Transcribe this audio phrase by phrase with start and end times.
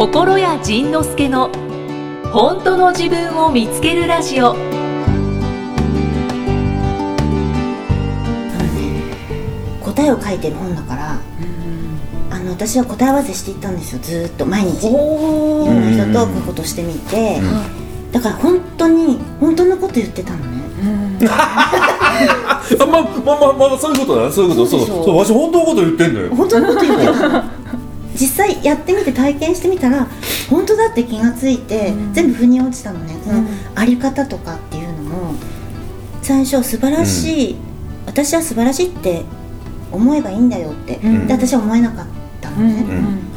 [0.00, 1.50] 心谷仁之助の
[2.32, 4.54] 本当の自分を見つけるラジオ。
[9.82, 11.20] 答えを書いてる本だから、
[12.30, 14.86] あの私は答え合わせしていったんですよずーっと毎日。
[14.86, 17.38] いおろんな人とこういうことしてみて、
[18.10, 20.60] だから本当に本当のこと言ってたのね。
[21.28, 24.66] あまあまあまあまあそういうことだそういうこと。
[24.66, 25.04] そううそでしょ。
[25.04, 26.34] そうわし本当のこと言ってんのよ。
[26.34, 27.59] 本当のこと言ってた
[28.20, 30.06] 実際やってみて体験してみたら
[30.50, 33.16] 本当だって気がついて、全部腑に落ちたのね。
[33.24, 35.34] そのあり方とかっていうのも
[36.20, 37.56] 最初素晴らしい、
[38.04, 39.22] 私は素晴らしいって
[39.90, 41.26] 思えばいいんだよって、ん。
[41.26, 42.06] で私は思えなかっ
[42.42, 42.84] たのね、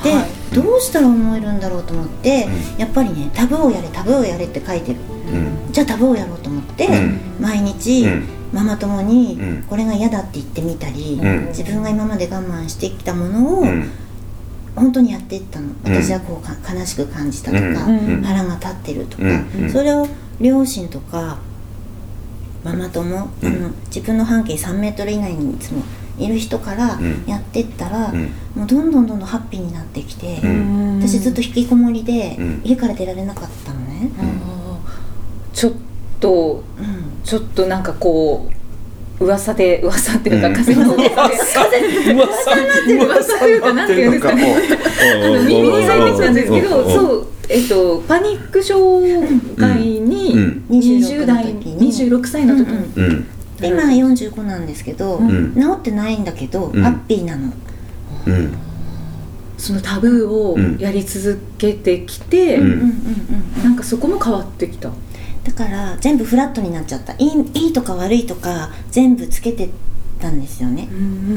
[0.03, 0.55] で、はい。
[0.55, 2.47] どうしたら思えるんだろうと思って、
[2.77, 4.99] やっぱりねタブーをやれタブーをやれって書いてる。
[5.31, 5.71] うん。
[5.71, 7.19] じゃあタブーをやろうと思って、うん。
[7.39, 8.27] 毎日、うん。
[8.51, 9.63] ママ友にうん。
[9.63, 11.47] これが嫌だって言ってみたり、うん。
[11.47, 13.89] 自分が今まで我慢してきたものを、うん
[14.75, 15.67] 本当にやっていったの。
[15.67, 15.93] うん。
[15.93, 18.21] 私はこうか悲しく感じたとか、うん。
[18.23, 19.69] 腹が立ってるとか、うん。
[19.71, 20.07] それを
[20.39, 21.37] 両親とか
[22.63, 25.83] ママ友、あの自分の半径3メートル以内にいつも
[26.17, 27.23] いる人からん。
[27.27, 28.31] やってったら、うん。
[28.55, 30.99] もうどんどんどんどんハッピーになってきて、ん。
[30.99, 32.61] 私ずっと引きこもりで、うん。
[32.63, 34.09] 家から出られなかったのね、
[35.53, 35.73] ちょっ
[36.19, 37.23] とうん。
[37.23, 38.62] ちょっとなんかこう
[39.23, 40.53] 噂で噂っていうかうん。
[40.53, 42.13] 風の噂で。
[42.13, 44.55] 噂というかなんていうんですかね
[45.25, 49.05] あの耳に入ってきたんですけど、そう、えっと、パニック障
[49.57, 53.25] 害にうん20代、26の時に26歳の時に、
[53.61, 57.51] 今45なんですけど、ん治ってないんだけど、んハッピーなの
[58.27, 58.53] うん
[59.57, 64.91] そのタブーをうんやり続けてきて、なんかそこも変わってきた。
[65.43, 67.13] だから全部フラットになっちゃった。
[67.13, 69.69] いいいいとか悪いとか全部つけて
[70.19, 70.87] たんですよね、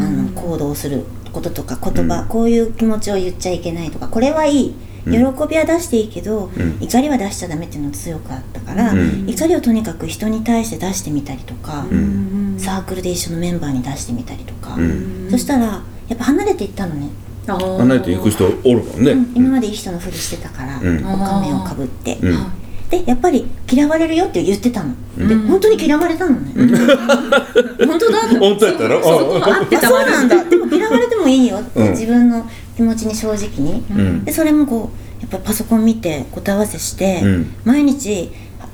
[0.00, 2.28] あの行動することとか言葉、うん。
[2.28, 4.08] こういう気持ちを言っちゃいけないとか。
[4.08, 4.74] これはいい。
[5.06, 6.78] 喜びは出していいけど、うん。
[6.80, 9.28] 怒りは出しちゃダメっていうのが強かったから、うん。
[9.28, 12.56] 怒りをとにかく人に対して出してみたりとか、ん。
[12.58, 15.28] サークルで一緒のメンバーに出してみたりとか、うん。
[15.30, 17.08] そしたらやっぱ離れていったのね、
[17.46, 19.12] 離れていく人おるもんね。
[19.12, 19.32] うん。
[19.34, 20.98] 今までいい人のふりしてたから、うん。
[20.98, 22.52] お仮面をかぶって、うん
[22.90, 30.44] でやっぱり嫌われるよって言ってたの、で本当に嫌われたのね、本当だ本当やったらそこそうなんだ。
[30.44, 31.90] でも嫌われてもいいよって、うん。
[31.90, 34.24] 自分の気持ちに正直に、ん。
[34.24, 37.54] でそれもこうやっぱりパソコン見て答え合わせして、うん。
[37.64, 38.30] 毎日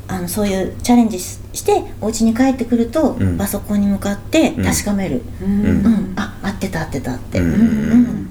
[0.09, 3.39] あのそういうチャレンジししてお家に帰ってくると、うん。
[3.39, 5.65] パソコンに向かって確かめる、うん。
[5.65, 6.13] うん。
[6.17, 7.47] あ合ってた合ってたって、うん。
[7.47, 8.31] うん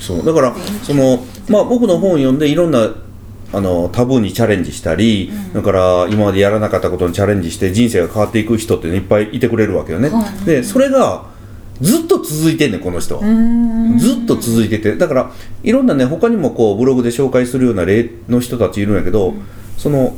[0.00, 0.24] そう。
[0.24, 2.88] だからそのまあ僕の本を読んでいろんな
[3.52, 10.10] あのタブーにチャレンジしたり、だから今までやらなかったことにチャレンジして人生が変わっていく人っていっぱいいてくれるわけよね、
[10.44, 11.28] でそれが
[11.80, 13.22] ずっと続いてんねんこの人は、
[13.98, 14.96] ずっと続いてて。
[14.96, 19.34] だからいろんなね他にもこうブログで紹介するような例の人たちいるんやけど、
[19.78, 20.14] その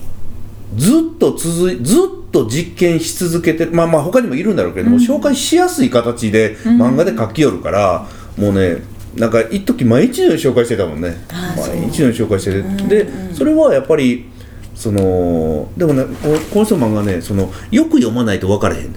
[0.77, 8.83] ずっと続いずっと実験し続けてまあまあ他にもいるんだろうけれども、紹介しやすい形で漫画で書きよるから、もうね
[9.17, 11.17] なんか一時毎日のように紹介してたもんね。
[11.57, 14.27] 毎日のように紹介してて、でそれはやっぱり
[14.75, 16.05] そのでもね
[16.53, 18.95] この人の漫画ねそのよく読まないと分からへんねん。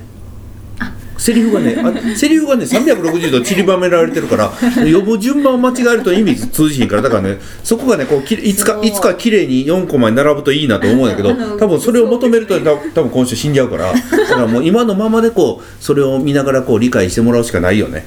[1.17, 18.05] セリフがねあセリフがね360度散りばめられてるから呼ぶ順番を間違えると意味通じひんからだからねそこがねこうきいつかいつか綺麗に4コマに並ぶといいなと思うんやけど多分それを求めると多分多分今週死んじゃうからだからもう今のままでこうそれを見ながらこう理解してもらうしかないよね。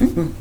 [0.00, 0.34] うん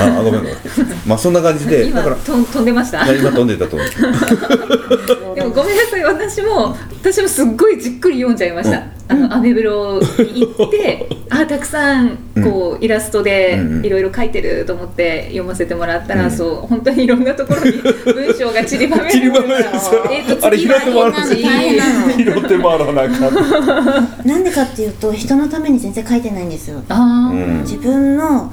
[0.00, 0.54] ああごめんごめん。
[1.06, 3.06] まあそんな感じで今だからとん飛んでました？
[3.12, 3.88] 今飛んでたと思う。
[5.34, 13.86] でもごめんなさい私も私もすっごいじっくり読んじゃいました、あのアメブロに行ってあたくさんこうイラストでうんうん。
[13.86, 16.30] いろいろ書いてると思って読ませてもらったら、うん。
[16.30, 19.68] そう本当にいろんなところに文章が散りばめられて散りばめられて
[20.10, 23.30] えーとあれ拾ってもらな拾ってもらわなあか。
[23.30, 26.82] んなんでかっていうと人のために全然書いてないんですよ。
[26.88, 27.60] あー、うん。
[27.62, 28.52] 自分の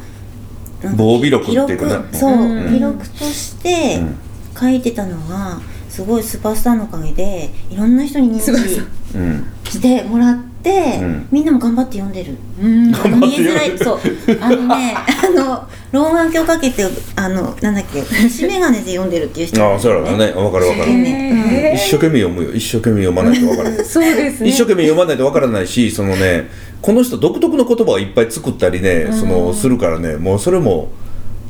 [0.96, 2.74] 防備力っていうかねそう、うん。
[2.74, 4.18] 記録としてうん。
[4.60, 8.52] 書いてたのがすごいスーパースターのおかげでいろんな人に認知
[9.16, 9.46] うん。
[9.66, 11.28] してもらって、うん。
[11.32, 12.38] みんなも頑張って読んでる。
[12.62, 12.88] うん。
[13.20, 13.78] 見えづらい。
[13.78, 14.00] そう。
[14.40, 16.86] あのね あの老眼鏡かけて
[17.16, 19.64] あのなんだっけ虫眼鏡で読んでるっていう人。
[19.64, 20.32] ああそうやろうね。
[20.32, 20.92] 分かる分かる。
[20.92, 21.76] へー。
[21.76, 22.54] 一生懸命読むよ。
[22.54, 23.84] 一生懸命読まないと分からない。
[23.86, 24.50] そうですね。
[24.50, 26.48] 一生懸命読まないと分からないしそのね
[26.82, 30.16] この人独特の言葉をいっぱい作ったりねそのするからね。
[30.18, 30.90] もうそれも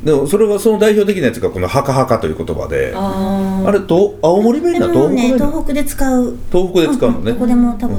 [0.02, 2.92] でもそれはその代表的なやつがこの「はかはか」という言葉で。
[2.94, 6.36] ああれと青森弁だでもね東北弁だ東北で使う。
[6.50, 7.32] 東北で使うのね。
[7.32, 7.96] どこでも多分、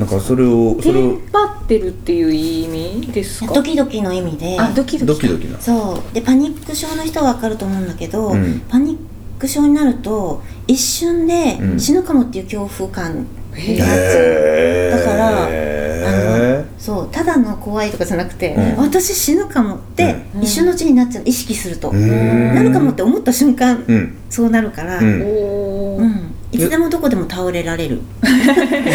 [0.00, 2.66] なんかそれをーそれをテンパってるっていう意
[3.02, 3.52] 味ですか？
[3.52, 4.58] ドキドキの意味で。
[4.58, 5.60] あドキドキドキドキな。
[5.60, 6.14] そう。
[6.14, 8.60] でパニック症の人は分かると思うんだけど、うん。
[8.68, 8.98] パニッ
[9.38, 11.80] ク症になると一瞬でうん。
[11.80, 18.84] 死ぬかもっていう恐怖感になっちゃう、だからあのそうただの怖いとかじゃなくて、うん。
[18.84, 20.42] 私死ぬかもってうん。
[20.42, 22.54] 一瞬のうちになっちゃう意識すると、うん。
[22.54, 24.16] なるかもって思った瞬間、うん。
[24.30, 25.68] そうなるから、おー。
[25.68, 25.69] い
[26.60, 27.96] つでもどこでも倒れられる。
[27.96, 27.98] い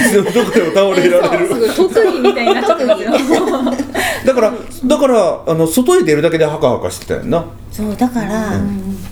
[0.10, 1.48] つでもどこでも倒れられる。
[1.48, 3.12] すごい特技みたいになっちゃってますよ。
[4.26, 4.54] だから
[4.86, 7.46] だからあの外へ出るだけでハカハカしてたよな。
[7.72, 8.54] そうだから、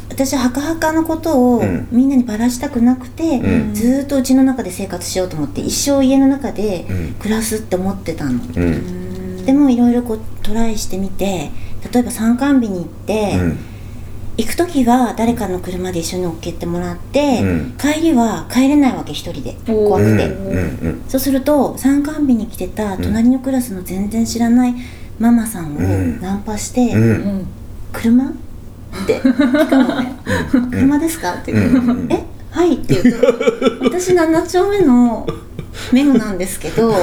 [0.10, 1.88] 私はハカハカのことをうん。
[1.92, 3.74] みんなにばらしたくなくて、うん。
[3.74, 7.16] ずーっとうちの中で生活しようと思って一生家の中でうん。
[7.20, 9.46] 暮らすって思ってたの、うん。
[9.46, 11.52] でもいろいろこうトライしてみて
[11.92, 13.60] 例えば参観日に行って、うん
[14.38, 17.76] 行く時は誰かの車で一緒に乗っけてもらって、うん。
[17.78, 20.36] 帰りは帰れないわけ一人でおー怖くて、
[21.08, 24.74] そうすると参観日に来てた隣のクラスの全然知らない
[25.20, 26.20] ママさんをうん。
[26.22, 27.02] ナンパして「うん。
[27.02, 27.48] うん
[27.92, 28.34] 車?」っ
[29.06, 30.14] て聞くのね
[30.72, 31.86] 「車ですか?」って言う。
[31.86, 32.24] とうえ？
[32.50, 33.28] はい」って言うと
[33.86, 35.28] 「私7丁目の
[35.92, 36.94] メグなんですけど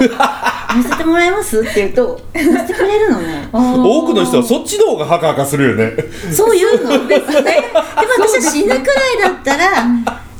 [0.77, 3.49] 乗せてもらえます?」って言うと乗せてくれるのね。
[3.53, 5.93] 多くの人はそっちの方がハカハカするよね。
[6.33, 7.43] そう言うのですね。
[7.43, 7.85] で も
[8.27, 8.83] 私は死ぬくらい
[9.23, 9.67] だったら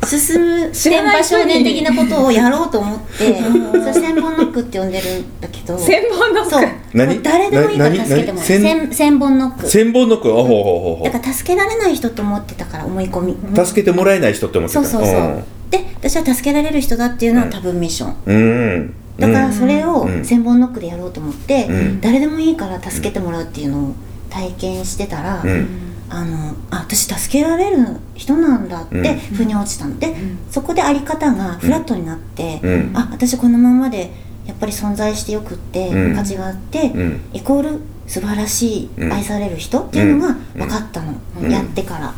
[0.07, 3.39] 進む知らない人に少年的なことをやろうと思って
[3.93, 5.79] それ千本ノックって呼んでるんだけど。
[5.79, 7.23] 千本ノック。
[7.23, 8.47] 誰でもいいから助けてもらう。
[8.47, 9.69] 千千本ノック。
[9.69, 10.29] 千本ノック？
[10.31, 13.33] あほうほうほうほだから助けられない人と思ってたから思い込み。
[13.33, 14.85] う助けてもらえない人って思ってた。
[14.85, 15.43] そうそうそう。
[15.71, 18.15] で私は助けられる人だっていうのは多分ミッション。
[18.27, 18.39] うんう
[18.77, 20.25] んだからそれをうん。
[20.25, 22.01] 千本ノックでやろうと思ってうん。
[22.01, 23.95] 誰でもいいから助けてもらうっていうのを
[24.31, 25.69] 体験してたらうん。
[26.09, 29.19] あのあ私助けられる人なんだってうん。
[29.37, 29.99] 腑に落ちたの。
[29.99, 30.15] で、
[30.51, 32.91] そこであり方がフラットになって、うん。
[32.95, 34.11] あ私このままで
[34.47, 36.17] やっぱり存在してよくって、うん。
[36.17, 37.21] 価値があって、うん。
[37.33, 39.13] イコール素晴らしい、うん。
[39.13, 41.51] 愛される人っていうのが分かったの、うん。
[41.51, 42.13] やってから、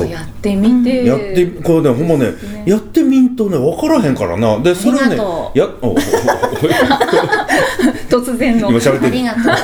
[0.00, 1.04] やっぱやってみて。
[1.04, 2.64] やってこれねほんまねね。
[2.66, 4.58] やってみんとね分からへんからな。
[4.60, 5.16] でそれありね
[5.54, 5.94] やお
[8.08, 9.56] 突然の今喋ってるありがとうあ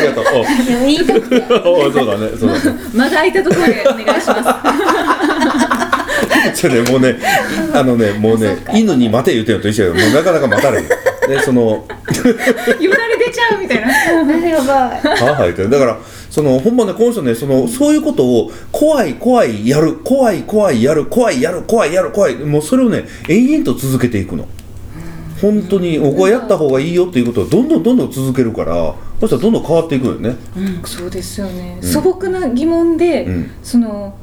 [0.00, 0.24] りがとう
[0.80, 4.42] 言いたくてそうだねそうだねまだ空いたところでお願いします
[6.60, 7.16] じゃあねもうね
[7.72, 10.92] あのねもうね犬に待て言うてんのと一緒やもうなかなか待たれへんで
[11.40, 11.94] そのよだ
[13.06, 15.98] れ出ちゃうみたいなやばいはあはあ言ってだから
[16.32, 24.48] そのほんまねこの人ねそのそういうことを怖い怖いやる怖い怖いやる怖いやる怖いやる怖いもうそれをね延々と続けていくの。
[25.42, 30.36] 本当に僕はやった方がいいよっていうことをどんどんどんどん続けるからそしたらどんどん変わっていくよね。
[30.86, 31.86] そうですよね、うん。
[31.86, 33.50] 素朴な疑問で、うん。
[33.62, 34.16] その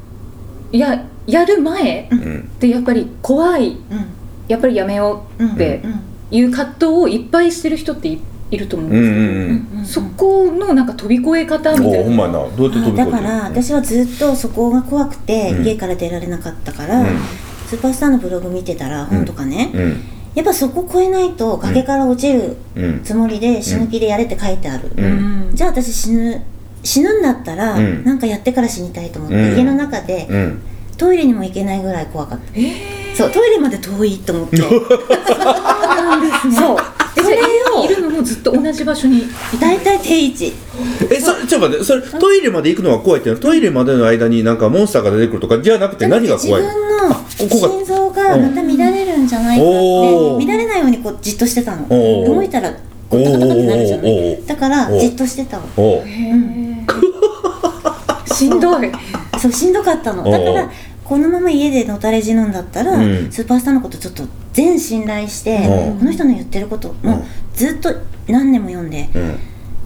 [0.71, 2.57] ややる前うん。
[2.57, 3.67] でやっぱり怖い。
[3.69, 4.05] うん。
[4.47, 6.01] やっぱりやめようってうん。
[6.31, 8.19] いう葛藤をいっぱいしてる人ってい
[8.51, 9.85] いると思うんですけど、んうんうん。
[9.85, 11.99] そこのなんか飛び越え方みたいな。
[11.99, 12.39] おほんまやな。
[12.39, 15.65] どうやって飛び越えてだから私はずっとそこが怖くてうん。
[15.65, 17.07] 家から出られなかったから、うん。
[17.67, 20.03] スーパースターのブログ見てたら本とかね、うん。
[20.35, 23.03] やっぱそこ越えないと崖から落ちるうん。
[23.03, 24.91] つもりで死ぬ気でやれって書いてある、
[25.53, 26.43] じゃあ私死ぬ
[26.83, 28.03] 死ぬんだったら、うん。
[28.03, 29.57] なんかやってから死にたいと思って、うん。
[29.57, 30.61] 家の中でうん。
[30.97, 32.45] トイレにも行けないぐらい怖かった。
[32.55, 34.57] えー、そうトイレまで遠いと思って。
[34.59, 36.55] そうなんですね。
[36.59, 36.77] そう
[38.19, 39.23] もずっと同じ場所にい
[39.53, 39.57] た。
[39.67, 40.53] 大体定位置。
[41.11, 43.39] えそれちょっと待ってそれトイレまで行くのが怖いっていうの？
[43.41, 46.63] はトイレまでの間になんかモンスターが出てくるとかじゃなくて何が怖い？
[46.63, 51.87] 自分の心臓がまた乱れるんじゃないかって乱れないようにこうじっとしてたの。
[51.87, 52.71] 動いたら
[53.09, 54.45] コッタコタってなるじゃない？
[54.45, 56.89] だからじっとしてたわおうへー。
[58.33, 58.91] しんどい。
[59.39, 60.23] そうしんどかったの。
[60.29, 60.69] だから
[61.09, 63.31] このまま家でのたれ死ぬんだったら、うん。
[63.31, 64.23] スーパースターのことちょっと
[64.53, 67.09] 全信頼して、おうこの人の言ってることうん。
[67.09, 67.23] もう
[67.55, 67.89] ずっと
[68.27, 69.39] 何年も読んでうん。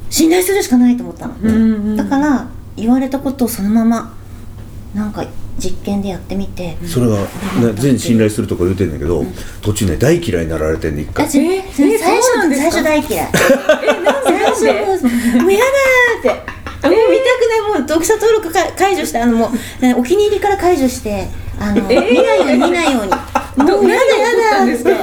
[0.10, 1.96] 信頼するしかないと思ったの、うん。
[1.96, 4.14] だから言われたことをそのまま
[4.94, 5.26] なんか
[5.58, 7.28] 実験でやってみて、それが、ね、
[7.76, 9.24] 全信頼するとか言うてんだけど、
[9.62, 11.30] 途中ね大嫌いになられてんね一回。
[11.30, 12.66] 最えそうなんですか？
[12.66, 13.30] 初最初大嫌い。
[13.30, 14.30] えなんで？
[14.30, 15.08] 最で初も
[15.48, 21.28] うやだーってもう見たくないもう読者登録か解除してあのもうねお気に入りから解除して
[21.60, 22.12] あの、えー？
[22.12, 23.12] 見ないように見ないように。
[23.56, 24.96] もうやだやだーって。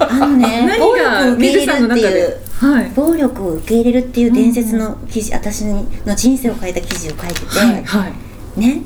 [0.00, 2.92] あのね何暴が力を受け入れるっていうはい。
[2.94, 5.84] 暴力を受け入れるっていう伝説の記事、私の
[6.16, 8.08] 人生を変えた記事を書いてて、はいは
[8.56, 8.60] い。
[8.60, 8.82] ね？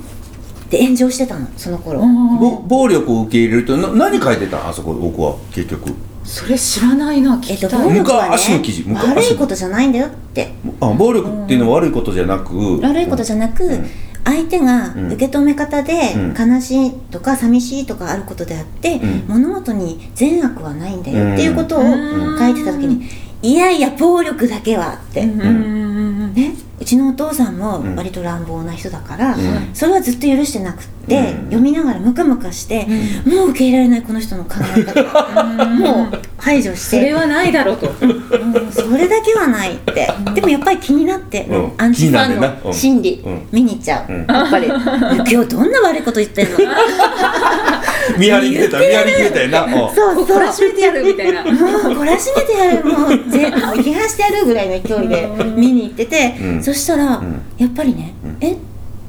[0.70, 4.68] で炎上してたのその頃、ぼ暴力を受け入れるとな何書いてたん？
[4.68, 5.94] あそこ僕は結局
[6.26, 10.52] それ知らないな聞えっと、暴力はね昔の記事昔悪いことじゃないんだよって。
[10.80, 13.86] あ暴力っていうのは悪いことじゃなく悪いことじゃなく、うん。
[14.24, 15.12] 相手がうん。
[15.12, 16.52] 受け止め方でうん。
[16.52, 19.24] 悲しいとか寂しいとかあることであって、うん。
[19.28, 22.38] 物事に善悪はないんだよっていうことをうん。
[22.38, 23.08] 書いてた時に、
[23.42, 25.54] いやいや暴力だけはって、うんうんうん。
[25.54, 26.34] うん。
[26.34, 26.52] ね？
[26.78, 27.96] うちのお父さんもうん。
[27.96, 29.70] 割と乱暴な人だから、うん。
[29.72, 31.44] それはずっと許してなくって、うん。
[31.46, 32.86] 読みながらムカムカして、
[33.24, 35.34] もう受け入れられないこの人の考え方。
[35.76, 36.96] もう排除して。
[36.98, 37.90] それはないだろうと。
[38.00, 38.26] うん
[38.70, 40.08] それだけはないって。
[40.34, 41.72] でもやっぱり気になって、うん。
[41.78, 42.66] アンチファン気になってん。
[42.66, 43.42] の心理、うん。
[43.52, 44.26] 見に行っちゃう、うん。
[44.28, 44.66] やっぱり。
[44.66, 46.58] 今日どんな悪いこと言ってんの？
[48.18, 48.78] 見張り切れた。
[48.78, 49.64] 見張り切れたよな。
[49.64, 49.72] うん。
[49.94, 51.42] そうそう懲らしめてやるみたいな。
[51.42, 52.84] もう懲らしめてやる。
[52.84, 57.42] もうぜ批判してやるぐらいの勢いで見に行ってて、うんそしたら、ん。
[57.58, 58.36] やっぱりね、うん。
[58.40, 58.54] え？
[58.54, 58.56] っ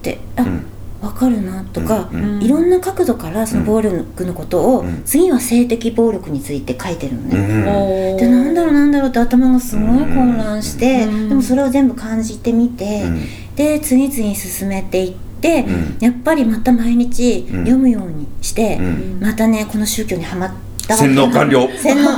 [0.03, 0.63] てあ、うん。
[1.01, 2.39] わかるなとか、うん。
[2.43, 5.01] いろんな角度からその暴力のことを、うん。
[5.05, 11.29] 次は性的暴力について書いてるのね、でなんだろうなんだろうって頭がすごい混乱して、うん。
[11.29, 13.55] でもそれを全部感じてみて、うん。
[13.55, 15.97] で次々進めていって、うん。
[15.99, 17.59] やっぱりまた毎日うん。
[17.61, 19.19] 読むようにして、うん。
[19.19, 20.51] またねこの宗教にはまっ
[20.95, 21.67] 洗脳完了。
[21.77, 22.17] 洗脳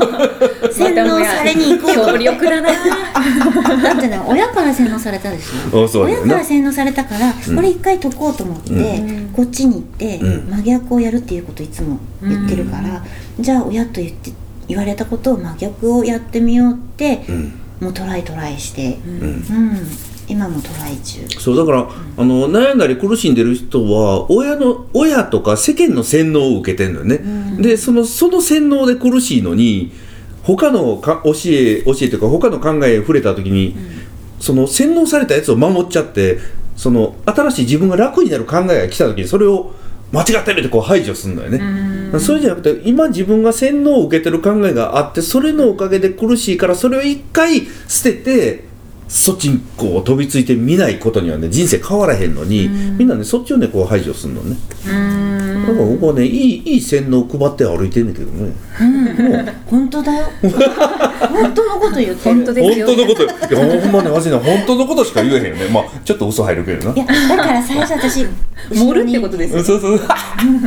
[0.72, 5.86] 洗脳されに行こう強力だなだってね親から洗脳されたでしょ？
[6.02, 7.56] 親から洗脳されたから、うん。
[7.56, 9.30] これ一回解こうと思って、うん。
[9.34, 10.50] こっちに行って、うん。
[10.52, 13.04] 真逆をやるっていうことをいつも言ってるから、
[13.40, 14.32] じゃあ親と言って
[14.68, 17.54] 言われたことを真逆をやってみようって、うん。
[17.82, 19.22] もうトライトライして、うん。
[19.22, 19.42] うん、
[20.30, 21.28] 今もトライ中。
[21.40, 29.92] そうだから、あの悩んだり苦しんでる人は親の親とか世間の洗脳を受けてるのよね、でそのその洗脳で苦しいのに
[30.44, 33.76] 他のか教え教えというか他の考えに触れた時に、
[34.40, 36.38] その洗脳されたやつを守っちゃって
[36.76, 39.74] その新しい自分が楽になる考えが来た時にそれを
[40.12, 48.69] 間違ってるってこう排除するのよね、それじゃなくて今自分が洗脳を受けてる考えがあってそれのおかげで苦しいからそれを一回捨てて
[49.10, 58.54] そっちにこう飛びついてみないことにはね人生変わらへんのに、みんなねそっちをねこう排除するのね、だから僕はねいいいい洗脳を配って歩いてんねんけどね。
[59.66, 60.28] 本当だよ。
[60.42, 62.36] 本当のこと言ってる。
[62.36, 62.86] 本当ですよ。
[62.86, 65.70] 本当のこといやほんまねマジね本当のことしか言えへんよね。
[65.70, 66.96] まあちょっと嘘入るけどな。
[66.96, 68.28] いやだから最初私
[68.72, 69.64] 盛るってことですよ。
[69.64, 70.00] そうそう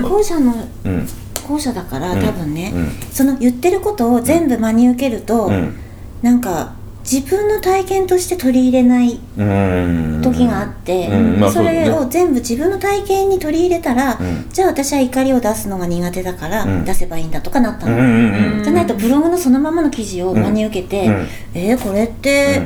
[0.02, 1.08] 後者のうん。
[1.46, 2.20] 後者だからうん。
[2.20, 2.92] 多分ね、うん。
[3.12, 5.76] その言ってることを全部真に受けると、うん。
[6.22, 6.72] なんか
[7.02, 10.21] 自分の体験として取り入れないうん。
[10.23, 11.40] 時があって、うん。
[11.40, 14.47] まあそれを全部自分の体験に取り入れたら、うん。
[14.50, 16.85] じゃあ私は怒りを出すのが苦手だからうん。
[16.85, 21.26] 出せばいいんだとかなったの、じゃないとブログのそのままの記事を真に受けて、うん。
[21.54, 22.62] えー、これって、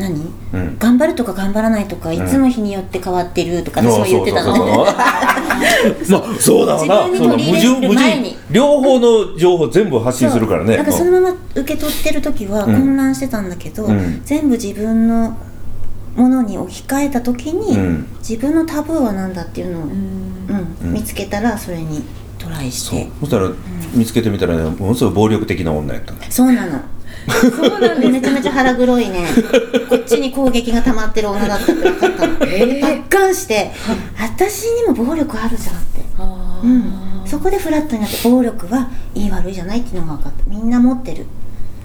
[0.00, 0.32] 何？
[0.52, 0.78] うん。
[0.78, 3.86] 頑張るとか頑張らないとか、いつも日によって変わってるとかうん。
[3.88, 4.54] 私も言ってたの。
[4.54, 4.84] ね
[6.10, 7.06] まあそうだわな。
[7.08, 8.36] 自分に取り前に。
[8.50, 10.76] 両方の情報全部発信するからね。
[10.76, 12.74] なんかそのまま受け取ってる時はうん。
[12.74, 14.22] 混乱してたんだけど、うん。
[14.24, 15.36] 全部自分の
[16.16, 18.06] ものに置き換えた時に、うん。
[18.18, 19.90] 自分のタブーは何だっていうのを、うん。
[20.82, 20.92] うん。
[20.92, 22.02] 見つけたらそれに
[22.38, 22.98] トライしそう。
[23.00, 23.50] てそしたら
[23.94, 26.80] 見つけてみたらねものすごい暴力的な女やったのそうなの
[27.28, 29.26] そうなんでめちゃめちゃ腹黒いね。
[29.88, 32.46] こっちに攻撃が溜まってる女だったって分かったの。
[32.46, 33.00] えー。
[33.34, 33.70] して
[34.18, 36.00] 私にも暴力あるじゃんって。
[36.62, 40.44] うん、そこでフラットになって暴力はいい悪いじゃないっていうのが分かった。
[40.46, 41.26] みんな持ってる。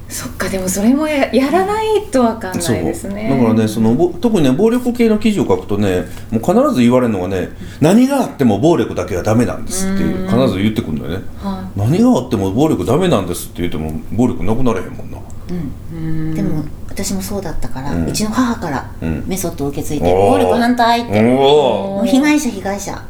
[0.08, 3.30] そっかでもそれもややらないとわかんないですね。
[3.30, 7.50] だからねそのぼ特にね暴力系の記事を書くとねもう必ず言われるのがね
[7.82, 11.26] 何があっても暴力だけはダメなんですっていう必ず言ってくるんだよね。
[11.42, 19.24] は何があっても暴力ダメなんですって言っても暴力なくなれへんもんなでも私もそうだったから、ううんちの母からうん。
[19.28, 23.00] メソッドを受け継いで、暴力反対って、おもう被害者被害者、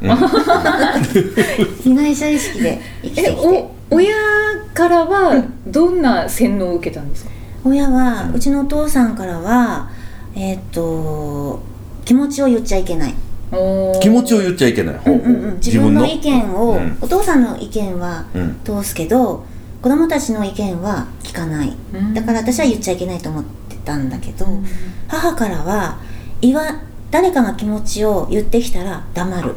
[1.82, 3.36] 被害者意識で生きてきえて
[3.90, 4.14] お親
[4.74, 7.30] からはどんな洗脳を受けたんですか？
[7.64, 9.88] 親はうちのお父さんからは
[10.34, 11.60] えーっと
[12.04, 13.98] 気持ちを言っちゃいけない、ー。
[14.00, 16.04] 気持ちを言っちゃいけない、うんうんうん、自分の？
[16.06, 16.98] 意見を、うん。
[17.00, 18.56] お父さんの意見はうん。
[18.64, 19.44] 通すけど
[19.86, 21.72] 子供たちの意見は聞かない。
[21.94, 22.12] うん。
[22.12, 24.44] だから私は言っちゃいけないと思ってたんだけど、
[25.06, 26.00] 母からは
[26.40, 29.54] 言わ誰かが気持ちを言ってきたら黙る、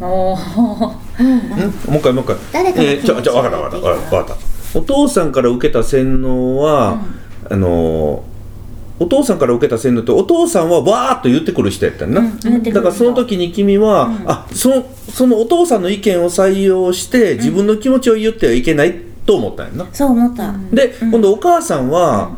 [0.00, 0.96] おー。
[1.20, 1.28] うん。
[1.28, 1.38] うん？
[1.38, 2.36] もう一回もう一回。
[2.52, 4.36] 誰かのえー、ちょちょ分かった分かった分かった分かっ
[4.72, 4.78] た。
[4.80, 7.04] お父さんから受けた洗脳は、
[7.48, 8.22] あのー
[8.98, 14.24] お父さんから受けた洗脳ってお父さんはわーっと言ってくる人やったんな、うんだからその時に君は、うん。
[14.28, 22.30] あそのそのお父さんの意見を採用して自分の気持ちを言ってはいけないと思ったんやな、そう思った、で、今度お母さんは、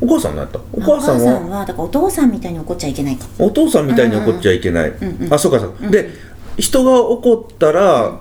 [0.00, 0.58] お母さん何やった？
[0.72, 3.24] おお母さんははだからお父さんみたいに怒っちゃいけないか。
[3.38, 4.94] お父さんみたいに怒っちゃいけない、ん
[5.26, 5.32] うん。
[5.32, 6.10] あそうかそうか、で
[6.58, 8.20] 人が怒ったら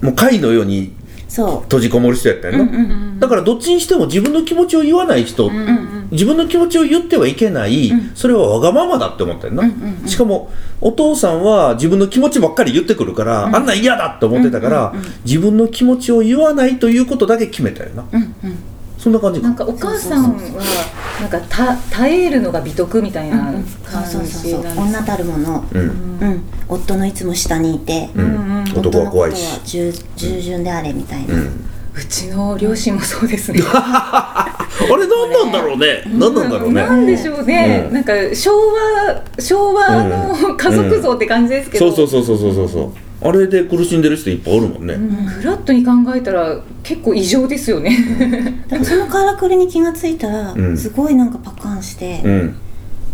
[0.00, 0.94] もう貝のように
[1.28, 2.78] そ閉じこもる人やったんやな、う、うんう
[3.14, 5.48] ん、だからどっちにしても自分の気持ちを言わない人、
[6.12, 9.64] 自分の気持ちを言ってはいけない、それはわがままだって思ったよな、
[10.06, 10.50] しかも
[10.80, 18.58] お父さんは自分の気持ちばっかり言ってくるから、あんなん嫌だって思ってたから、自分の気持ちを言わないということだけ決めたよな、うんうん。
[18.98, 19.48] そんな感じか。
[19.48, 20.62] なんかお母さんは
[21.20, 25.80] なんかた耐えるのが美徳みたいなうん感そうそうそうじなんです女たるもの、うん。
[25.80, 28.24] うん、夫のいつも下にいて、うん。
[28.24, 28.78] うんうん。
[28.78, 29.60] 男は怖いし。
[29.64, 31.34] 従順であれみたいな、
[31.94, 33.60] うんうちの両親もそうですね。
[33.72, 36.02] あれ何なんだろうね。
[36.06, 36.82] 何なんだろうね。
[36.82, 37.84] なんでしょうね。
[37.88, 37.94] うん。
[37.94, 41.92] なんか昭和昭和の家族像って感じですけど。
[41.92, 43.28] そうそうそうそうそうそう。
[43.28, 45.10] あれで苦しんでる人いっぱいおるもんね、うん。
[45.26, 48.64] フラットに考えたら結構異常ですよね。
[48.68, 50.76] だからそのからくりに気がついたら、うん。
[50.76, 52.56] すごいなんかパカンして、うん。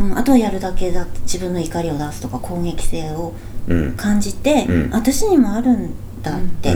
[0.00, 0.18] うん。
[0.18, 3.35] あとはやるだけだって自分の怒りを出すとか攻撃性を
[3.68, 3.92] うん。
[3.97, 4.90] 感じて、うん。
[4.92, 5.90] 私にもあるん
[6.30, 6.75] だって、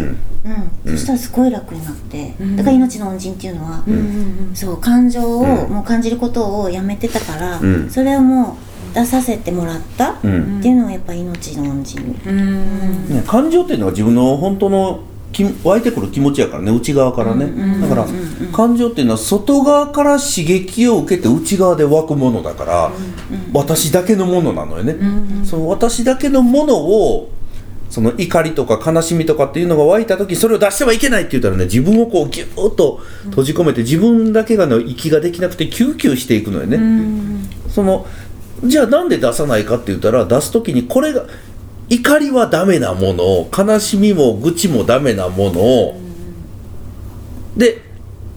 [0.84, 0.96] うん。
[0.96, 2.56] そしたらすごい楽になって、うん。
[2.56, 3.84] だから命の恩人っていうのは、
[4.54, 5.72] そう感情を、うん。
[5.72, 7.90] もう感じることをやめてたから、うん。
[7.90, 8.56] それをも
[8.92, 12.38] う出させてもらった、うっんていうのはやっぱ命の恩人、うん。
[12.38, 13.08] うん。
[13.08, 15.00] ね、感情っていうのは自分の本当の
[15.32, 22.92] き湧いてくる気持ちやからね内側からね、んだから、うんうん感情っていうのは外側から刺激を受けて内側で湧くものだから、
[23.54, 24.96] 私だけのものなのよね、
[25.42, 27.30] その私だけのものを
[27.92, 36.80] その怒りとか悲しみとかっていうのが湧いた時それを出してはいけないって言ったらね自分をこうギューッと閉じ込めて自分だけがの息ができなくてキューキューしていくのよね、
[37.68, 38.06] その
[38.64, 41.26] じゃあなんで出さないかって言ったら出す時にこれが
[41.90, 46.00] 怒りはダメなもの悲しみも愚痴もダメなもの。
[47.54, 47.82] で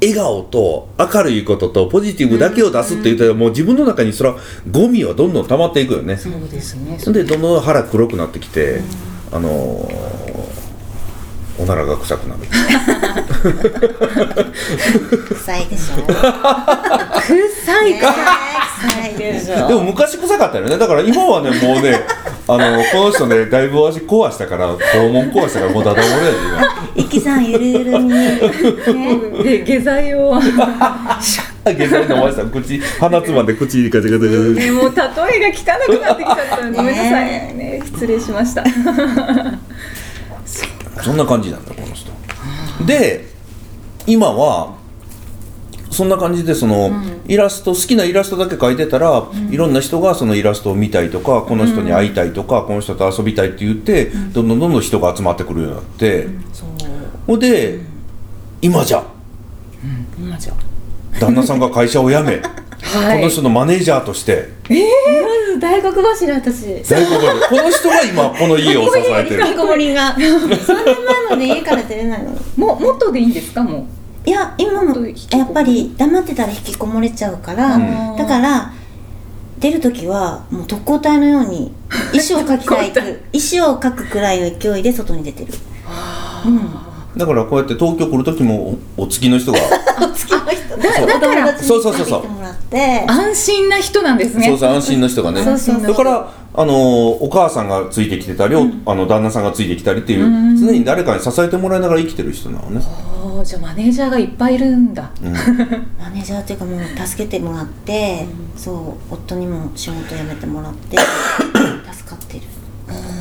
[0.01, 4.37] 笑顔と明るいこととポジティブだけを出すって言ったらもう自分の中にそれは
[4.69, 6.17] ゴミはどんどん溜まっていくよね。
[6.17, 6.97] そうですね。
[7.13, 8.81] でどんどん腹黒くなってきて
[9.35, 10.05] あのー
[11.57, 12.41] おならが臭くなる。
[15.29, 15.95] 臭いでしょ。
[17.21, 19.67] 臭いね臭いでしょ。
[19.69, 20.77] でも昔臭かったよね。
[20.77, 22.01] だから今はねもうね
[22.47, 26.31] あのこの人ねだいぶ足壊したから肛門壊したからもうダダ漏れや
[26.93, 28.39] でイキさんゆるゆるにね。
[29.43, 31.19] で下剤を今
[31.65, 35.01] 下剤飲ました口鼻つまんで口ガチャガチャガチャねもう例
[35.47, 37.55] えが汚くなってきちゃったごめんなさい。
[37.55, 38.63] ね失礼しました。
[41.01, 42.11] そんな感じなんだこの人。
[42.85, 43.25] で
[44.05, 44.75] 今は
[45.89, 46.91] そんな感じでその、
[47.27, 56.27] イラスト好きなイラストだけ描いてたら、いろんな人がそのイラストを見たいとかこの人に会いたいとか、この人と遊びたいって言って、どんどんどんどん人が集まってくるようになって、
[57.27, 57.79] ほんで、
[58.61, 59.03] 今じゃ。
[60.19, 60.53] 今じゃ。
[61.19, 62.41] 旦那さんが会社を辞め、
[62.81, 63.17] はい。
[63.17, 64.49] この人のマネージャーとして。
[64.69, 64.75] ま
[65.53, 66.65] ず大黒柱私。
[66.83, 67.47] 大黒柱。
[67.49, 69.41] この人が今この家を支えてる。
[69.47, 72.31] 引きこもりが3年前まで家から出れないの。
[72.57, 73.63] ももっとでいいんですか？
[73.63, 73.87] も
[74.25, 78.17] いや今もやっぱり黙ってたら引きこもれちゃうから、うん。
[78.17, 78.73] だから
[79.59, 81.71] 出る時はもう特攻隊のように
[82.13, 83.19] 意思を書きたい特攻隊。
[83.33, 85.53] 意思を書くくらいの勢いで外に出てる。
[86.45, 89.59] うんだからこうやって東京来る時もおお付きの人が。
[90.01, 91.05] お付きの人そう。
[91.05, 92.23] お友達にそうそうそうそう。
[93.07, 94.47] 安心な人なんですね。
[94.47, 95.43] そうそう安心の人がね。
[95.43, 95.87] そうそうそう。
[95.87, 100.57] だからあのお母さんがついてきてたり、おあの旦那さんがついてきたりっていう、うん。
[100.57, 102.81] 常に誰かに支えてもらいながら生きてる人なのね、
[103.43, 105.09] じゃあマネージャーがいっぱいいるんだ。
[105.23, 105.33] うん。
[105.99, 108.25] マネージャーっていうかもう助けてもらって、
[108.57, 110.97] そう夫にも仕事辞めてもらって
[111.93, 112.41] 助かってる。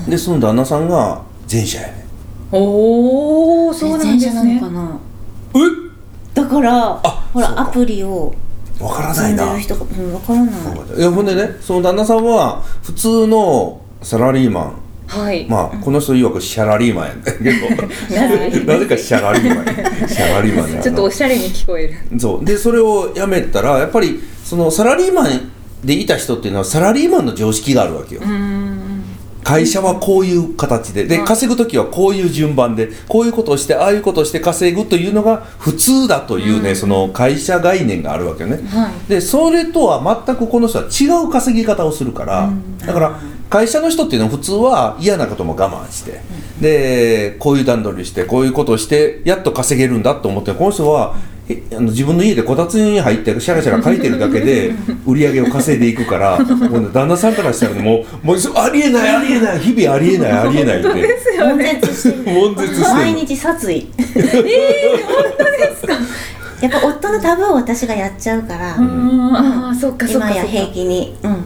[0.08, 2.03] でその旦那さんが前者やね
[2.56, 4.60] おおそうなんですね。
[4.60, 4.76] なのか。
[4.78, 5.00] な
[6.34, 6.94] だから
[7.32, 8.34] ほらアプリを
[8.80, 9.54] わからな積いな。
[9.54, 10.98] うん分からない。
[10.98, 14.74] いやほんでねその旦那さんは普通のサラリーマン。
[15.06, 15.46] はい。
[15.48, 17.24] まあこの人曰くシャラリーマンやねん。
[18.52, 19.66] けどなぜかシャラリーマン。
[19.66, 21.94] やシャラリーマンちょっとおしゃれに聞こえる。
[22.18, 22.44] そう。
[22.44, 25.52] でそれをやめたらやっぱりそのサラリーマン
[25.84, 28.73] でいた人っていうのはサラリーマンの常識があるわけよ、うーん。
[29.44, 31.04] 会社はこういう形で。
[31.04, 39.08] ではい稼ぐ時はこういう順番でこういうことをしてああいうことをして稼ぐというのが普通だというね、その会社概念があるわけよね、はい。
[39.08, 42.50] でそれとは全くこの人は違う稼ぎ方をするから、
[42.86, 46.20] だから会社の人っていうのは普通は嫌なことも我慢して、
[46.60, 51.33] でこういう段取りしてこういうことをしてやっと稼げるんだと思ってこの人はえ
[51.72, 54.72] あの自分の家でこたつに入ってシャラシャラ書いてるだけで
[55.06, 60.88] 売り上げを稼いでいくからもうね旦那さんからしたらねもうもうありえないありえない日々ありえないありえないって。
[61.44, 63.88] 悶絶し悶絶して毎る日殺意。
[63.98, 65.92] ええ本当ですか。
[66.60, 69.34] やっぱ夫のタブーを私がやっちゃうから、うん。
[69.34, 70.34] ああそっかそっかそっか。
[70.34, 71.14] 今や平気に。
[71.22, 71.43] うん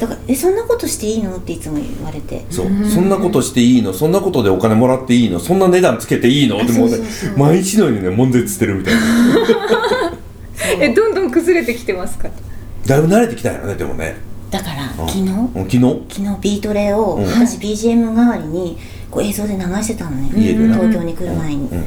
[0.00, 2.44] だから「えそんなことしていいの?」っていつも言われて。
[2.50, 2.66] そう。
[2.92, 3.92] そんなことしていいの？
[3.92, 5.40] そんなことでお金もらっていいの？
[5.40, 6.56] そんな値段つけていいの？
[6.62, 7.38] ってもうねそうそうそう。
[7.38, 9.00] 毎日のようにね悶絶してるみたいな。
[10.80, 12.28] えどんどん崩れてきてますか？
[12.86, 14.16] だいぶ慣れてきたよねでもね。
[14.50, 15.08] だからうん。
[15.08, 15.20] 昨日？
[15.20, 15.80] うん昨日？
[16.08, 17.26] 昨日ビートレをうん。
[17.26, 18.76] 私 BGM 代わりに
[19.10, 20.30] こう映像で流してたのね。
[20.36, 20.74] 家でな。
[20.76, 21.84] 東京に来る前に、うん。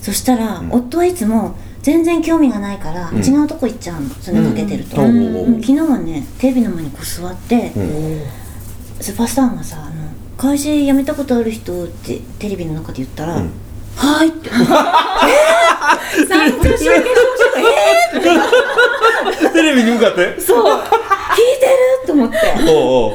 [0.00, 0.68] そしたら、ん。
[0.70, 3.16] 夫はいつも全然興味がないから、うん。
[3.24, 4.08] 違うとこ行っちゃうの。
[4.20, 5.36] それかけてると、うん。
[5.36, 5.60] うん。
[5.60, 8.20] 昨日はねテレビの前にこう座って、うん。
[9.00, 9.92] スーパースターがさあの
[10.38, 13.50] 「会社辞めたことある人?」ってテレビの中で言ったら「うん。
[13.96, 14.50] はーい」 って。
[16.28, 16.96] 参加しよう
[19.52, 20.38] テレビに向かって？
[20.40, 20.64] そう。
[20.64, 20.86] 聞いて
[21.66, 21.72] る
[22.06, 22.36] と思って。
[22.68, 22.76] おう
[23.10, 23.12] お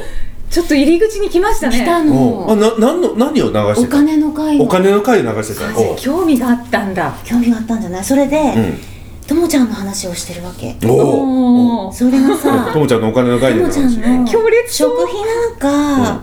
[0.50, 1.84] ちょっと入り口に来ましたね。
[1.88, 2.56] あの。
[2.56, 7.12] な何の何を流しおてた金の会をお金の回流してた興味があったんだ。
[7.24, 8.04] 興味があったんじゃない？
[8.04, 8.78] それで、うん。
[9.26, 10.76] ともちゃんの話をしてるわけ。
[10.86, 14.30] おおそれがさ ともちゃんのお金の回でともちゃんの。
[14.30, 16.06] 強烈食費なん。
[16.06, 16.20] か、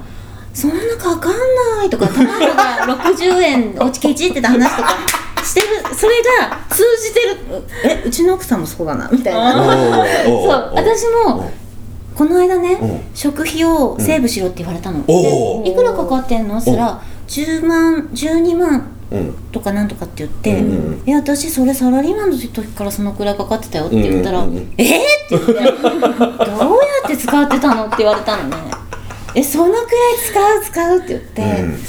[0.54, 1.34] そんなかかん
[1.78, 4.90] ないとか卵が60円おちケチってた話とか
[5.44, 5.68] してる。
[5.96, 6.16] それ
[6.50, 7.64] が通じてる。
[7.84, 10.02] えうちの奥さんもそうだなみたいな。
[10.28, 10.72] お そう。
[10.74, 11.52] 私も
[12.16, 13.02] この間ねうん。
[13.14, 15.00] 食費をセーブしろって言われたの、
[15.66, 16.60] いくらかかってんの？
[16.60, 19.34] そしたら10万12万うん。
[19.52, 24.74] とかなんとかって言って「うんうんえ私それサラリーマンの時からそのくらいかかってたよ」って言ったら「うんうんうん。
[24.78, 25.68] えー?」って言って「どうや
[27.06, 28.56] って使ってたの?」って言われたのね
[29.36, 29.84] 「えそのくらい
[30.24, 31.80] 使う使う」って言って、うん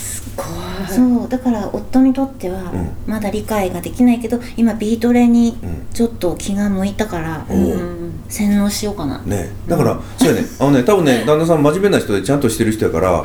[0.88, 2.90] そうだから夫にとってはん。
[3.06, 5.86] まだ理解ができないけど今ビートレにうん。
[5.92, 7.58] ちょっと気が向いたから、おう。
[7.58, 8.12] うん。
[8.28, 9.50] 洗脳しようかな、ね。
[9.66, 10.46] だからそうやね。
[10.60, 13.24] あのね多分ね旦那さん真面目な人でちゃんとしてる人やから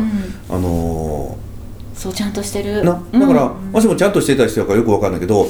[0.49, 1.37] あの
[1.93, 2.83] そうちゃんとしてる。
[2.83, 2.99] だか
[3.33, 5.47] らもしもちゃんとしてた人やからよくわかんないけど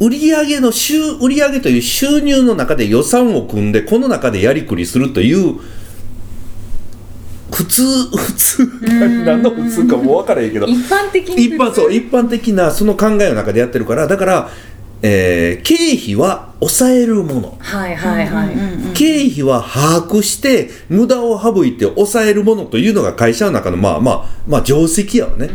[0.00, 5.56] 売上の収売上という収入の中で予算を組んでこの中でやりくりするという
[7.58, 7.82] 普通
[8.16, 8.66] 普通
[9.24, 10.66] 何の普通かもう分からへんけど。
[10.66, 14.48] 一般的に一般そう一般的なその考えの中でやってるからだから、
[15.02, 17.58] えー経費は抑えるもの。
[17.58, 18.50] はいはいはい、
[18.94, 25.50] 経費は把握して無駄を省いて抑えるものというのが会社の中のまあまあまあ定石やわね。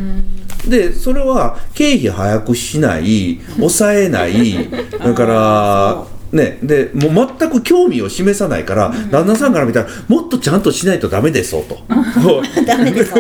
[0.68, 11.78] でそれは経費把握しない抑えない だからねでもう全く興味を示さないから、旦那さんから見たらもっとちゃんとしないとダメですよと。
[12.66, 13.14] ダメです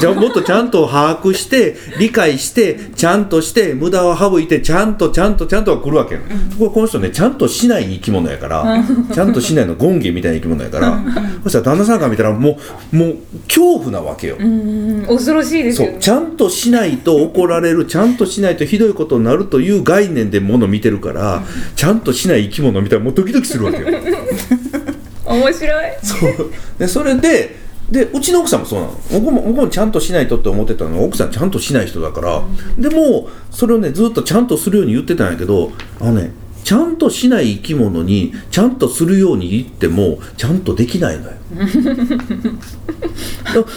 [0.00, 10.98] じゃあもっとちゃんと把握して理解してちゃんとして無駄を省いてちゃんとちゃんとちゃんとは来るわけよ、とここの人ねちゃんとしない生き物やから、ちゃんとしないのゴンゲみたいな生き物やから、
[11.44, 12.58] そしたら旦那さんから見たらも
[12.92, 15.04] うもう恐怖なわけよ、うん。
[15.06, 15.96] 恐ろしいですそよね。
[15.98, 16.00] う。
[16.00, 21.42] ちゃんとしないと怒られるちゃんとしないとひどいことになるという概念でもの見てるから、
[21.74, 23.86] ちゃんとしない生き物見たらもうドキドキするわけよ。
[25.26, 25.92] 面白い。
[26.02, 26.52] そう。
[26.78, 27.56] でそれで
[27.90, 29.00] でうちの奥さんもそうなの。
[29.12, 30.98] 僕も僕もちゃんとしないとって思ってたの。
[30.98, 32.42] は奥さんちゃんとしない人だから、
[32.78, 36.32] でもそれをねずっとちゃんとするように言ってたんやけどあのね
[36.66, 41.32] ちゃんとしない生き物にちゃんとするように言ってもちゃんとできないのよ。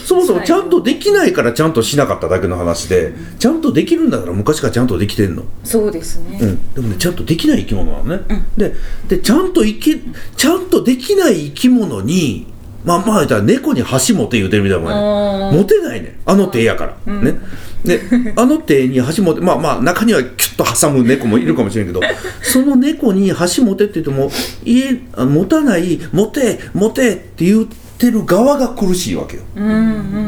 [0.07, 5.43] そもそもちゃんとできないからちゃんとしなかっただけの話でちゃんとできるんだから昔からちゃんとできてんの。
[5.63, 8.21] そうですね、うん、でもねちゃんとできない生き物なのね、
[8.57, 8.73] で
[9.07, 10.01] でちゃんといけ
[10.35, 12.47] ちゃんとできない生き物に
[12.83, 15.57] まあまあ言ったら猫に箸持て言うてるみたいなもんね。
[15.59, 16.17] 持てないね。
[16.25, 17.39] あの手やから、ね
[17.83, 18.01] で
[18.35, 22.01] あの手に箸持てまあまあ中にはキュッと挟む猫もいるかもしれんけど
[22.41, 24.29] その猫に箸持てって言っても
[24.65, 29.43] 家あ持たない持て持てって言ってる側が苦しいわけよ。
[29.55, 29.71] うんう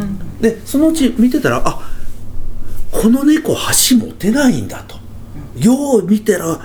[0.04, 0.40] ん。
[0.42, 1.92] でそのうち見てたらあ
[2.92, 5.00] この猫箸持てないんだと。
[5.58, 6.60] よう見たら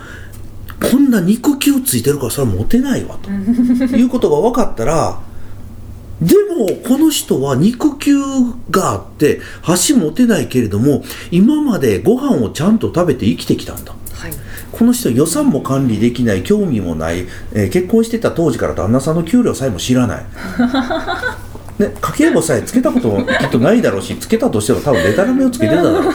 [0.91, 3.31] こんな肉球ついてるからそれは持てないわと。
[3.31, 5.21] いうことが分かったら
[6.21, 8.17] でもこの人は肉球
[8.71, 13.93] があって箸持てないけれども今までご飯をちゃんと食べて生きてきたんだ。
[13.93, 14.33] はい。
[14.73, 20.27] この人予算も管理できない興味もない、えー結婚してた当時から旦那さんの給料さえも知らない。
[21.79, 26.13] ね、家計簿さえつけたこともきっとないだろうしつけたとしても多分デタラメをつけてただろう。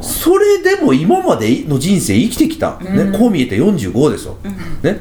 [0.00, 4.38] それでも今までの人生生きてきた、ね、こう見えて45ですよ、
[4.82, 4.98] ね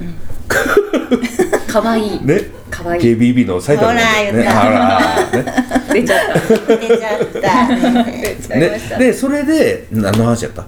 [1.72, 2.18] かわい。
[2.18, 2.42] いね。
[2.70, 3.00] かわい。
[3.00, 5.38] い KBB の埼玉のほら言った。
[5.38, 5.46] ね
[5.94, 6.20] 出ちゃっ
[6.68, 6.78] た。
[6.78, 7.68] 出ちゃった。
[8.06, 8.36] ね。
[8.40, 10.66] 出ちゃいました、ねでそれで何の話やった？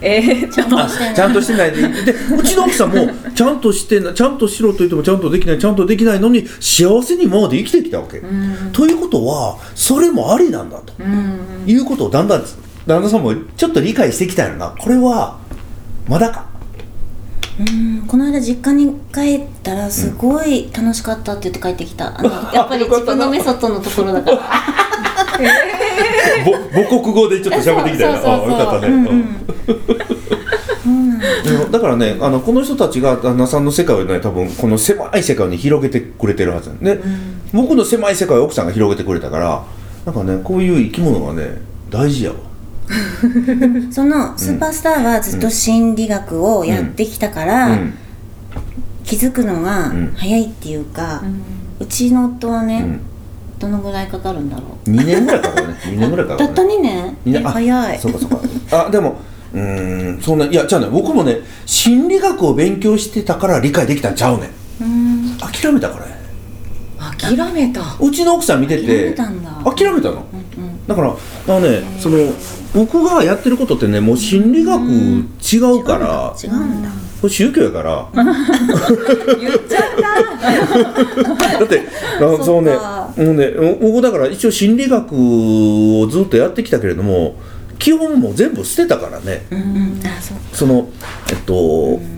[0.00, 0.78] えー、ちょっと。
[0.78, 8.20] あちゃんとしてないででうちの奥さんもちゃんとしてなちゃんとしろと言ってもちゃんとできないちゃんとできないのに幸せに今まで生きてきたわけ、
[8.72, 10.92] ということはそれもありなんだと、
[11.66, 12.44] いうことをだんだん
[12.86, 14.74] 旦那さんもちょっと理解してきたよな。
[14.78, 15.38] これは
[16.06, 16.48] まだか？
[17.60, 18.06] うん。
[18.06, 22.18] この間実家に帰ったらすごい楽しかったって言って帰ってきた。
[22.18, 24.40] あの やっぱり自分のメソッドのところだから。
[26.44, 29.36] ぼ母国語でちょっと喋ってきたよあよかったね、うんうん。
[30.86, 31.70] うん。
[31.70, 31.80] だ。
[31.80, 37.00] からねあのこの人たちが旦那さんの世界をね多分この狭い世界に広げてくれてるはずなんで、
[37.52, 39.64] 僕の狭い世界を奥さんが広げてくれたから
[40.06, 42.36] なんかねこういう生き物がね大事やわ
[43.90, 47.94] そのスーパースターはずっと心理学をやってきたから、うん。
[49.04, 53.00] 気づくのがん早いっていうか、ううんちの夫はね、うん。
[53.58, 54.90] どのぐらいかかるんだろう。
[54.90, 55.74] 2年ぐらいかかるね。
[55.84, 57.16] 2年ぐらいかかる、ね、たった2年？
[57.24, 57.46] 二年。
[57.46, 57.98] あ早い。
[57.98, 58.86] そうかそうか。
[58.86, 59.16] あでも
[59.54, 64.84] うーんそんないやじゃあね僕もね心理学を勉強してたから理解できたんちゃうねん。
[64.84, 65.36] うん。
[65.38, 66.14] 諦めたからや
[67.36, 67.80] 諦めた。
[68.00, 69.50] うちの奥さん見て諦てめたんだ。
[69.64, 70.24] 諦めたの？
[70.32, 70.43] うん
[70.86, 71.14] だからあ
[71.48, 72.18] のねその
[72.74, 76.34] 僕がやってることってねもう心理学違うから。
[76.42, 76.90] 違うんだ。
[77.20, 78.08] これ宗教やから。
[78.12, 81.58] 言っちゃった。
[81.58, 81.82] だって
[82.18, 87.36] あそうねもうね僕だから一応心理学をずっとやってきたけれども
[87.78, 89.46] 基本もう全部捨てたからね。
[89.50, 89.62] うんう
[90.52, 90.88] その
[91.30, 92.13] えっとうん、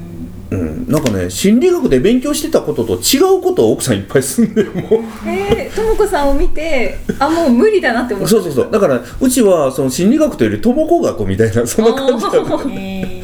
[0.51, 5.03] なんかね心理学で勉強してたことと違うことを奥さんいっぱいすんでもう。
[5.27, 8.31] えー、ともこさんを見てあもう無理だなって思った。
[8.31, 8.71] そうそうそう。
[8.71, 13.23] だからうちはその心理学というより友子学みたいなそんな感じだったへ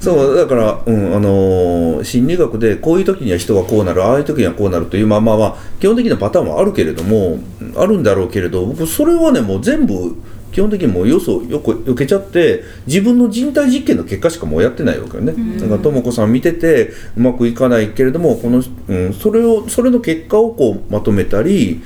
[0.00, 7.40] そうだから、うんあのー心理学でこういう時には人がこうなるああいう時にはこうなるというまあまあまあ基本的なパターンはあるけれども
[7.76, 10.16] あるんだろうけれど僕それはねもう全部
[10.58, 21.80] 基本的にもうよそよく受けちゃって自分の人体実験の結果しかもうやってないわけよね、だからとも子さん見ててうまくいかないけれどもこの、うん、それをそれの結果をこうまとめたり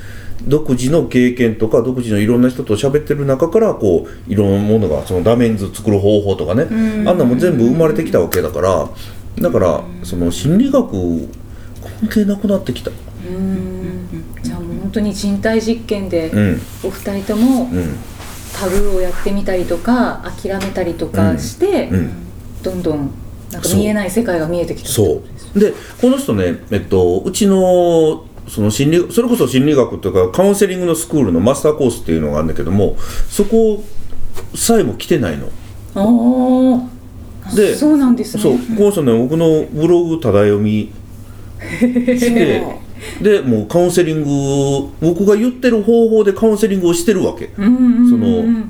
[0.47, 6.63] 独自の経験とか独自のいろんな人と喋ってる中からこういろんなものがそのダメンズ作る方法とかね、
[7.07, 8.89] あんなもん全部生まれてきたわけだから
[9.39, 10.89] だからその心理学
[11.99, 12.89] 関係なくなってきた。
[12.89, 14.07] うん。
[14.41, 16.61] じゃあもう本当に人体実験でうん。
[16.83, 18.12] お二人ともうん
[18.53, 22.23] タブーをやってみたりとか諦めたりとかして、うん。
[22.63, 23.11] どんどん
[23.51, 25.21] なんか見えない世界が見えてきたそ
[25.55, 25.59] う。
[25.59, 32.97] でこの人ねえっとうちのその心理それこそ心理学というかカウンセリングのスクールのマスターコースっていうのがあるんだけども
[33.29, 33.83] そこ
[34.55, 35.49] さえも来てないの。
[35.95, 36.93] おー。
[37.55, 38.43] でそうなんですね。
[38.43, 40.91] そうこの人ね僕のブログただ読み
[41.59, 42.63] して
[43.21, 47.51] でもうカウンセリングを僕が言ってる方法でカウンセリングをしてるわけ。
[47.55, 48.65] その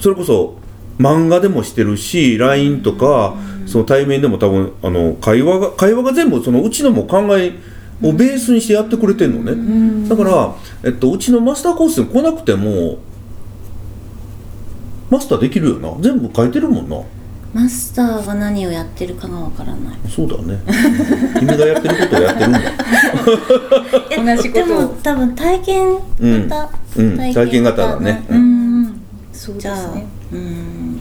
[0.00, 0.56] それこそ
[0.98, 3.36] 漫画でもしてるし LINE とか
[3.66, 7.52] その対面でも多分あの会話が会話が全部そのうちのも考え
[8.02, 10.08] をベースにしてやってくれてるのね。
[10.08, 12.98] だから、えっと、うちのマスターコースに来なくても
[15.10, 15.94] マスターできるよな。
[16.00, 16.96] 全部書いてるもんな
[17.54, 19.98] マスターが何をやってるかがわからない。
[20.08, 20.58] そうだね。
[21.38, 22.60] 君がやってることをやってるんだ。
[24.36, 24.64] 同じこと。
[24.64, 27.16] をでも多分体験型、うん。
[27.16, 28.24] 体験型だね。
[28.28, 28.82] ううん。
[28.82, 29.00] ん。
[29.32, 30.06] そうですね。
[30.32, 31.00] うん。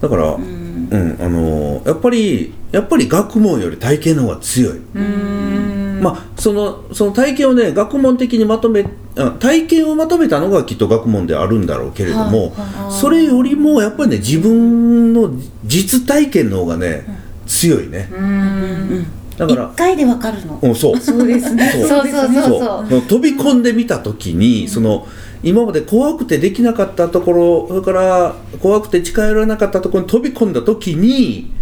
[0.00, 0.88] だから、うん。
[0.90, 1.16] うん。
[1.20, 8.84] あのやっぱりやっぱり学問より体験の方が強い、うんまあそのその体験をね学問的にまとめ
[9.16, 15.30] あ体験をまとめたのがきっと学問であるんだろうけれども、はそれよりもやっぱりね自分の
[15.64, 17.04] 実体験の方がね、
[17.46, 18.08] 強いね。
[18.12, 19.06] うん
[19.36, 20.58] だから一回でわかるの。
[20.60, 20.98] うんそう。
[20.98, 21.70] そうですね。
[21.70, 21.88] そう。
[21.88, 25.06] そうそうそう飛び込んでみた時に、その
[25.42, 31.52] 今まで怖くてできなかったところそれから怖くて近寄らなかったところに飛び込んだ時に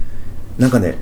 [0.58, 0.96] なんかね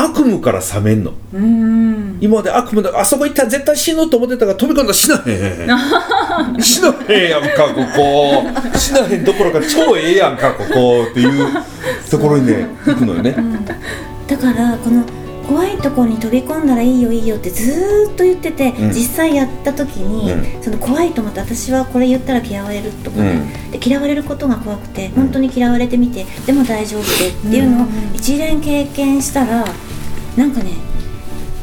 [0.00, 1.12] 悪夢から覚めんの。
[1.32, 2.18] うん。
[2.20, 5.66] 今まで悪夢であそこ行ったら絶対死ぬと思ってたから飛び込んだら死なへ
[6.56, 11.48] ん死なへんやんかここ死なへんどころか超ええやんかここっていう
[12.10, 13.36] ところにね行くのよね、
[14.26, 15.04] だからこの
[15.46, 18.88] 怖いところに飛び込んだらいいよいいよってずーっと言ってて、うん。
[18.90, 23.40] 実際やった時に、うその怖いと思って私はこれ言ったら嫌われるとかね、
[23.72, 29.64] で嫌われることが怖くて本当に嫌われてみてでも大丈夫でっていうのを一連経験したら
[30.36, 30.72] なんかね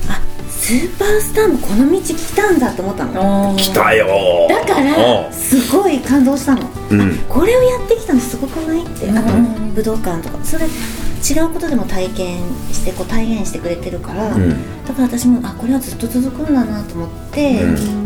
[0.09, 3.51] あスーパースターもこの道来たんだと思ったの。
[3.51, 4.07] あ来たよ。
[4.49, 6.69] ーだからすごい感動したの。
[6.91, 7.17] うん。
[7.29, 10.43] これをやってきたのすごくないってあとうん武道館とか。
[10.43, 12.39] それ違うことでも体験
[12.71, 14.85] してこう体現してくれてるから、うん。
[14.85, 18.05] だから私もあこれはずっと続くんだなと思って、うん。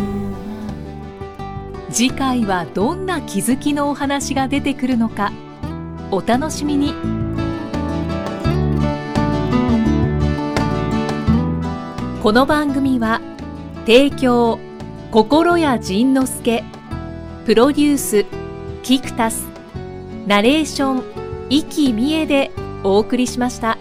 [1.92, 5.32] 次回はどんな気づきのお話が出てくるのか
[6.12, 6.94] お楽しみに
[12.22, 13.22] この番組は
[13.86, 14.60] 提供
[15.10, 16.66] 心谷仁之助
[17.46, 18.26] プロデュース
[18.84, 19.48] キクタス
[20.28, 21.04] ナレーション
[21.50, 22.52] 生きみえで
[22.84, 23.79] お送りしました。